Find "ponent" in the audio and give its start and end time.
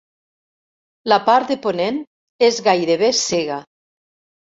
1.65-1.99